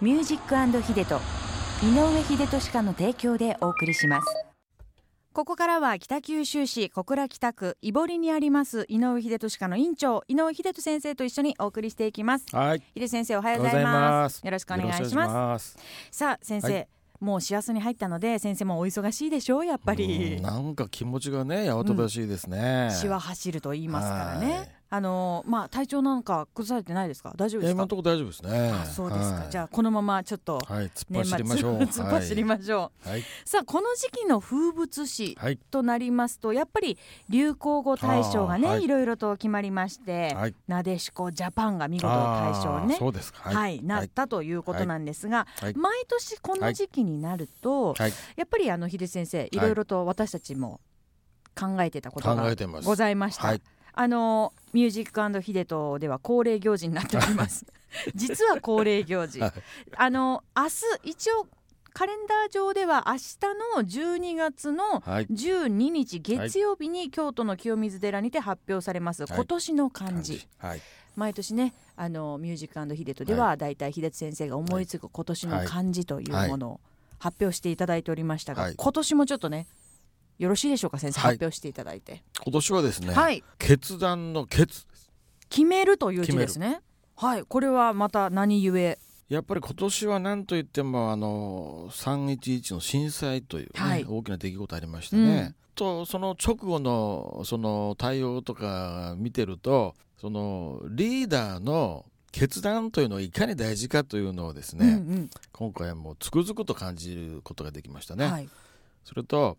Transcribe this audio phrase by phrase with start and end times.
[0.00, 1.16] ミュージックヒデと
[1.82, 4.28] 井上秀俊家の提供でお送りします
[5.32, 12.82] ここからは北九州市小倉北区井堀にあります井上秀俊家の院長井上秀俊先生と一緒にお送りしていきますはい。
[12.96, 15.76] 秀先生おはようございますよろしくお願いします。
[16.12, 16.88] さあ先生、はい
[17.20, 22.90] もう幸せに入ったので先生もお忙しいでしょうやっぱうりんなんか気持ちがね、やわたばしいですね。
[22.92, 27.34] 血は走ると言いますからはいねあのまあ体調なんか崩されてないですか？
[27.36, 27.76] 大丈夫ですか？
[27.76, 28.70] 今のところ大丈夫ですね。
[28.70, 31.78] あそうですか、はいじゃあこのままちょっとはい、突っ走りましょう。
[31.84, 33.22] 突っ走りましょう、はい。
[33.44, 35.58] さあこの時期の風物詩はい。
[35.58, 36.98] となりますとやっぱり
[37.28, 40.54] 流行語大賞がね、はいい、ろいろと決まりまして、はい。
[40.66, 43.50] なでしこジャパンが見事大賞ねそうですか。
[43.50, 48.12] はい、なったということなんですが、はい毎年この時期になると、はい。
[48.36, 50.80] やっぱりあの秀先生いろいろと私たちも
[51.54, 52.54] 考えてたこと考が。
[52.82, 53.54] ございました。
[53.98, 54.04] はい。
[54.04, 57.66] あのミュージックヒデトでは恒例行事になっております。
[58.14, 59.40] 実は恒例行事。
[59.40, 59.52] はい
[59.96, 60.70] あの明日
[61.10, 61.46] 一応
[61.94, 63.38] カレンダー上では明日
[63.76, 65.26] の12月のはい。
[65.26, 70.46] 12日月曜日に京都の清水寺にて発表されます、い今年の漢字。
[70.58, 70.82] はい。
[71.16, 76.80] 毎年ねあのミュージックヒデトではだいたい秀津先生が思いつく今年の漢字というものを
[77.18, 79.66] 発表していただいておりましたが、はい今年もちょっとね
[80.38, 82.22] よろしいでしょうか先生、はい発表していただいて。
[82.44, 83.12] 今年はですね。
[83.12, 84.86] はい決断の決。
[85.50, 86.80] 決めるという字ですね。
[87.16, 88.98] はい、これはまた何故？
[89.28, 95.54] やっぱり今年は何と言ってもあの311の震災という、ねはい大きな出来事ありましたね。
[95.74, 108.26] とその直後のその対応とか見てるとそのリーダーの決断というのがいかに大事かというのをですね、うん今回はもうつくづくと感じることができましたね。
[108.26, 108.48] うん、はい、
[109.04, 109.56] それと、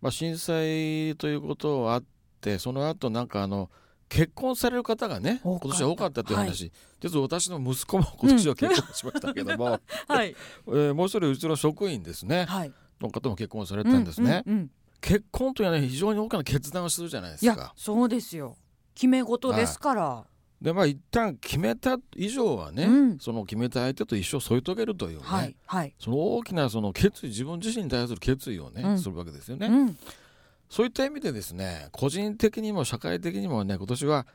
[0.00, 2.04] まあ、震災ということがあっ
[2.40, 3.70] てその後なんかあの
[4.08, 10.34] 結婚される方がね今年は多かったという話、実は私の息子も 今年は結婚しましたけども、はい、
[10.66, 12.46] えーもう一人うちの職員ですね。
[12.46, 14.70] はい、の方も結婚されたんですね、うんうんうん。
[15.00, 18.56] 結婚というのはね非常に大きな決断をするじゃないでいやすか、そうですよ。
[18.94, 20.26] 決め事ですから。
[20.60, 23.18] でまあ一旦決めた以上はね、うん。
[23.18, 28.98] その決めた相手と一生添い遂げるというね、はい、はい、その大きなその決意自分自身に対する決意をね、うん。
[28.98, 29.96] するわけですよね、うん、
[30.68, 34.26] そういった意味でですね個人的にも社会的にもね今年は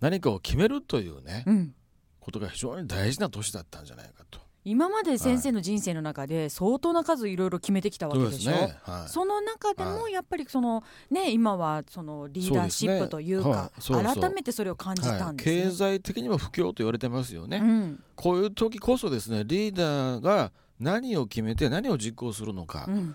[0.00, 1.74] 何かを決めるというね、うん。
[2.20, 8.50] ことが非常に大事な年だったんじゃないかと今まで先生の人生の中で相当な数いろいろ決めてきたわけでしょ？
[8.50, 13.70] ね、はい、その中でもはやっぱりそのね今はそのリーダーシップというかは
[14.12, 14.16] い。
[14.16, 15.62] 改めてそれを感じたはい、んですね。
[15.64, 18.02] 経済的にも不況と言われてますよね、うん。
[18.16, 23.14] こういう時こそですねリーダーが何を決めて何を実行するのか、うん。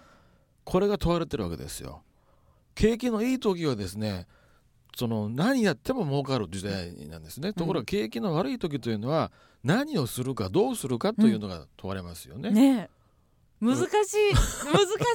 [0.64, 2.04] これが問われてるわけですよ。
[2.76, 4.28] 景気のいい時はですね
[5.00, 9.32] その何やっても儲かる時代なんですね、ところが景気の悪い時というのは
[9.64, 12.90] 何をするかどうするかというのが問われますよね、ね
[13.62, 13.66] え。
[13.66, 13.88] 難しい。
[13.96, 14.06] 難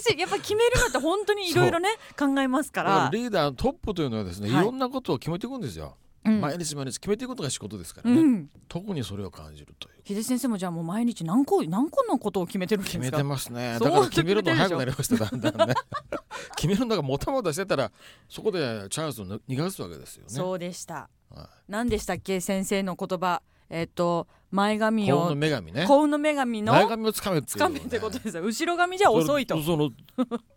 [0.01, 0.19] しい。
[0.19, 2.91] やっぱ決めるのって本当にいろいろね考えますから。
[3.05, 4.63] ら、リーダーのトップというのはですね、はい。
[4.63, 9.95] い、ろんなことを決めていくんですよ、うん毎日毎日決めていくことが仕事ですからね、うん、特にそれを感じるという。
[10.07, 13.03] 秀先生もじゃあもう毎日何個何個のことを決めてるんですか？
[13.03, 13.79] 決めてますね。
[13.79, 15.75] だから決めるの決めてるでしょ早くなりましただんだんね。
[16.57, 17.93] 決めるのがもたもたしてたら
[18.29, 20.31] そこでチャンスを逃がすわけですよね。
[20.31, 21.09] そうでした。
[21.31, 23.43] は何でしたっけ先生の言葉？
[23.71, 25.87] えっ、と前い髪幸運のを女神ね。
[25.87, 28.43] 幸運の女神の前髪をつかめつかめってことですよ。
[28.43, 29.61] 後ろ髪じゃ遅いと。
[29.63, 29.91] その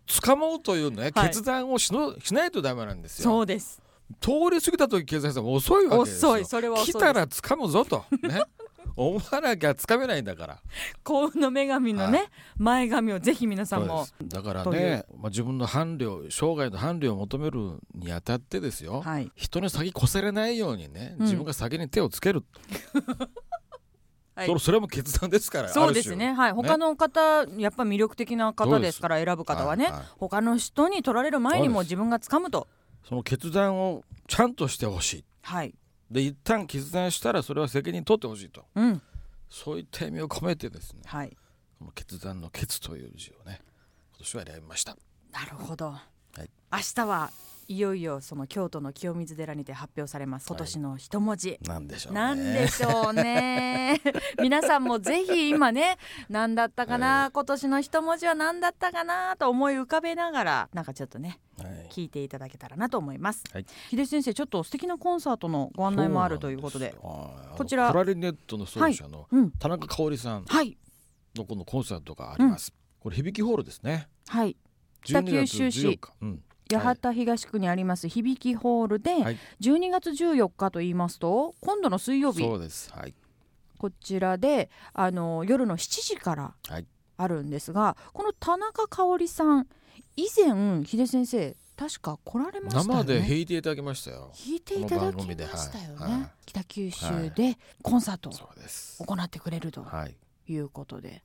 [0.06, 1.28] つかもうというね、はい。
[1.30, 3.24] 決断をしのしないとダメなんですよ。
[3.24, 3.82] そうです
[4.20, 6.32] 通り過ぎた時経済さんも遅いわけですよ。
[6.32, 6.94] 遅いそれは遅い。
[6.94, 8.06] 来たらつかむぞと。
[8.22, 8.42] ね。
[8.98, 10.60] 思わなきゃつかめないんだから。
[11.04, 12.26] 幸運の女神のね、は
[12.58, 14.08] 前髪をぜひ皆さんも。
[14.24, 19.32] だからね、まあ、自分の伴侶生涯の伴侶を求めるにあたってですよ、はい。
[19.36, 21.26] 人に先越されないようにねうん。
[21.26, 22.44] 自分が先に手をつける、
[24.34, 24.60] はい。
[24.60, 26.34] それも決断ですからそうですね。
[26.34, 26.52] はい。
[26.54, 30.04] 他の方やっぱ魅力的な方ですから選ぶ方はね、はいはい。
[30.18, 32.68] 他の人に取られる前にも自分が掴むと
[33.04, 35.26] その決断をちゃんとしてほしい。
[35.42, 35.74] はい。
[36.12, 38.66] で一旦決断したらそれは責任取ってほしいと。
[38.76, 39.02] うん。
[39.50, 41.02] そういった意味を込めてですね。
[41.06, 41.38] はい。
[41.80, 43.62] この決断の決という字をね
[44.12, 44.98] 今年は選びました。
[45.32, 45.92] なるほど、
[46.44, 46.50] い。
[46.72, 47.32] 明日は
[47.70, 50.48] いよいよその京都の清水寺にて発表されます。
[50.48, 52.20] 今年の一文字、なんでしょうね。
[52.20, 54.02] なんでしょうね。
[54.42, 55.98] 皆さんもぜひ今ね
[56.30, 59.36] 何だったかな、今年の一文字は何だったかな？
[59.36, 61.88] と思い浮かべながらなんかちょっとねはい。
[61.90, 63.66] 聞いていただけたらなと思います、はい。
[63.90, 66.96] 秀先生ちょっと素敵なコンサートのご案内もあるということで。
[67.02, 67.92] こちら。
[67.92, 69.52] クラリネットの奏者のうん。
[69.52, 70.78] 田中香織さんはい。
[71.36, 74.08] のこのコンサートがあります、これ響きホールですね。
[74.28, 74.56] はい。
[75.04, 75.80] 北九州市。
[75.82, 76.14] 12月14日。
[76.22, 76.44] うん
[76.76, 79.38] 八幡東区にあります響きホールではい。
[79.62, 82.40] 12月14日と言いますと今度の水曜日。
[82.40, 82.92] そうです。
[82.92, 83.14] はい。
[83.78, 86.86] こちらであの夜の7時からはい。
[87.20, 89.68] あるんですが、この田中香織さん
[90.16, 92.94] 以前秀先生確か来られましたよね。
[92.94, 94.32] 生で弾いていただきましたよ。
[94.38, 96.12] 弾いていただきましたよね、はい。
[96.12, 96.30] はい。
[96.46, 100.16] 北九州でコンサートを行ってくれるとはい。
[100.50, 101.22] いうことで、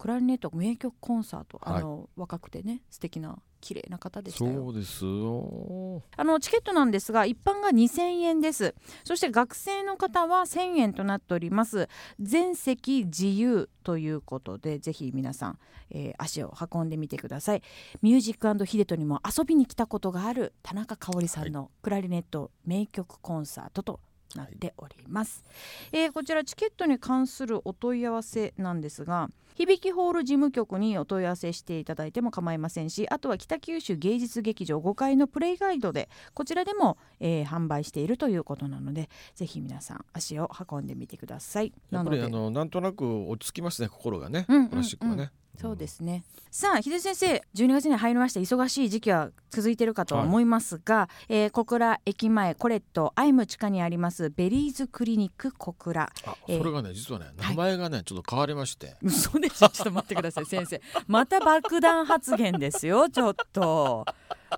[0.00, 1.82] クラリネット名曲コンサートあはい。
[1.82, 4.64] の、若くてね素敵な綺麗な方でしたよ。
[4.64, 6.02] そうですよ。
[6.16, 8.74] あのチケットなんですが一般が2000円です。
[9.04, 11.86] そして学生の方は1000円となっております。
[12.18, 15.58] 全席自由ということでぜひ皆さん、
[15.90, 17.62] えー足を運んでみてください。
[18.00, 24.00] ミュージックヒデトにも遊びに来たことがある田中香織さんのクラリネット名曲コンサートと
[24.36, 25.44] なっております、
[25.92, 41.72] えーこちらチケットに関するお問い合わせなんですが響きホール事務局にお問い合わせしていただいても構いませんしあとは北九州芸術劇場5階のプレイガイドでこちらでも、えー販売しているということなのでぜひ皆さん足を運んでみてください。
[41.90, 44.68] やっぱりなのであのなんとなく落ち着きますね心がね、うんうんうん。
[44.70, 46.24] クラシックはね、そうですね。
[46.50, 56.10] さあ、秀先生、12月に入りまして忙しい時期は続いているかとは思いますが、えー小倉駅前コレットアイム地下にありますベリーズクリニック小倉。
[56.24, 59.68] あえーそれがね実はね名前がね、ちょっと変わりまして嘘でしょ。
[59.68, 60.80] ちょっと待ってください、先生。
[61.06, 63.08] また爆弾発言ですよ。
[63.12, 64.06] ちょっと。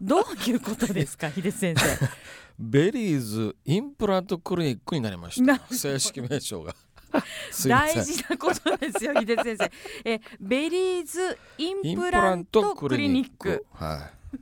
[0.00, 1.82] どういうことですか、秀先生。
[2.58, 6.76] ベリーズインプラントクリニックになりましなた正式名称が
[7.69, 9.70] 大事なことですよ、秀先生。
[10.05, 13.67] え、ベリーズイインプララントククリニックク。
[13.73, 14.38] はい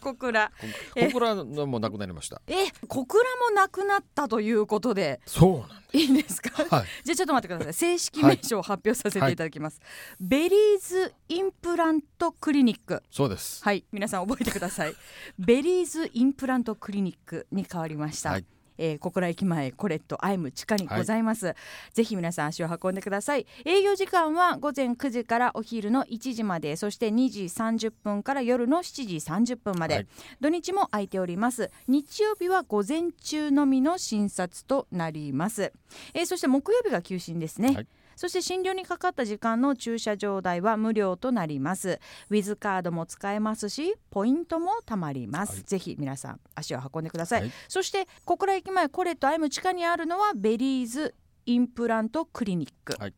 [0.00, 0.48] 小倉。
[0.48, 0.54] こ
[0.96, 5.18] えここらのもなくなりましたえ、小倉もなくなったということで。
[5.24, 6.50] そうなんでいいですか？
[6.62, 7.72] すはいじゃあちょっと待ってください。
[7.72, 9.80] 正式名称を発表させていただきます。
[10.20, 13.02] ベリーズインプラントクリニック。
[13.10, 14.94] そうですはい、皆さん覚えてください。
[15.38, 18.28] ベリーズインプラントクリニックに変わりました。
[18.32, 18.44] はい
[18.78, 21.54] えー小倉駅前コレットアイム地下にございます、
[21.92, 23.46] ぜひ皆さん足を運んでください。
[23.64, 30.06] 営業時間は午前9時からお昼の1時までそして2時30分から夜の7時30分まで、はい。
[30.40, 31.70] 土日も空いております。
[31.88, 35.72] 日曜日は午前中のみの診察となります、
[36.12, 42.00] えーそして木曜日が休診ですね、はいそして診療にかかった時間の駐車場代は無料となります。
[42.30, 45.62] ウィズカードも使えますしポイントも貯まります、はい。
[45.64, 47.50] ぜひ皆さん足を運んでください、はい。
[47.68, 51.14] そして小倉駅前コレットアイム地下にあるのはベリーズ
[51.46, 53.14] インプラントクリニック、はい。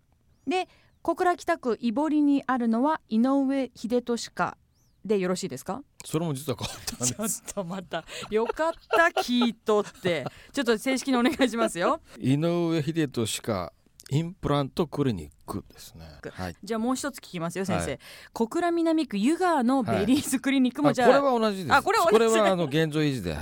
[0.47, 0.69] で
[1.03, 4.57] 小倉北区井堀にあるのは井上秀俊科
[5.05, 5.83] でよろしいですか？
[6.05, 8.05] それも実は変わったんちょですっとまた。
[8.29, 10.25] よかった聞いとって。
[10.53, 12.01] ちょっと正式にお願いしますよ。
[12.19, 13.73] 井上秀俊か
[14.11, 16.05] インプラントクリニックですね。
[16.31, 16.57] はい。
[16.63, 17.99] じゃあもう一つ聞きますよ先生、はい。
[18.33, 21.75] 小倉南区湯川のベリーズクリニックもじゃあ、あこれは同じです。
[21.75, 22.39] あこれは同じ。
[22.39, 23.41] はあの現状維持ではい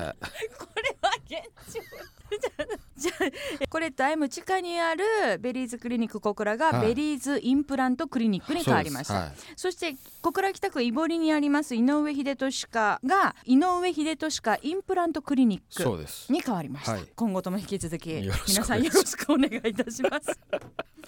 [0.58, 1.80] これは現状
[2.96, 5.04] じゃあコレットアイム地下にある
[5.40, 6.88] ベリーズクリニック小倉がはい。
[6.88, 9.52] ベリーズインプラントクリニックに変わりました、そうです。
[9.56, 17.04] そして小倉北区井堀にあります井上秀歯科が井上秀歯科インプラントクリニックに変わりました、はい。
[17.14, 18.10] 今後とも引き続き
[18.48, 20.38] 皆さんよろしくお願いいたします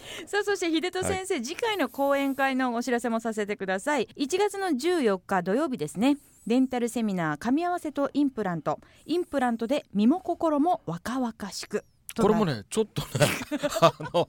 [0.27, 4.09] さあそして秀俊先生、次回の講演会のお知らせもさせてください。
[4.17, 6.19] 1月の14日土曜日ですね。
[6.47, 8.81] デンタルセミナー噛み合わせとインプラント。
[9.05, 11.81] インプラントで身も心も若々しく。
[11.81, 13.27] とこれもねちょっとね
[13.81, 14.29] あの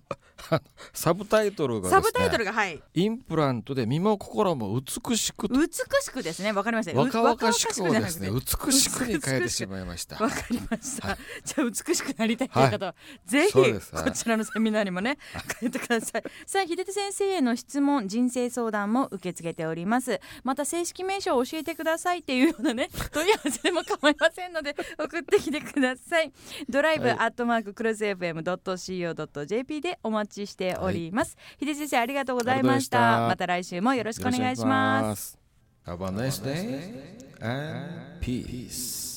[0.94, 2.82] サブタイトルがですねサブタイトルがはい。
[2.94, 5.56] インプラントで身も心も美しくと。
[5.56, 6.52] 美しくですね。
[6.52, 10.24] わかりましたう若々しくをですね美しくに変えてしまいました。
[10.24, 12.96] わかりました、じゃあ美しくなりたいという方は、
[13.32, 13.52] はい。
[14.04, 15.18] こちらのセミナーにもね
[15.60, 16.24] 変えてください。
[16.46, 20.20] さあ秀手先生への質問人生相談も受け付けております。
[20.44, 26.32] また正式名称を教えてくださいっていうようなね問い合わせでも構いませんので送ってきてください。
[26.70, 27.18] ドライブはい。
[27.20, 32.98] アットマーククロス FM.co.jp でお待ちしております、秀手先生ありがとうございました。
[32.98, 33.28] ありがとうございました。
[33.28, 35.22] また来週もよろしくお願いします。
[35.32, 35.40] す。
[35.86, 39.17] Have a nice day and peace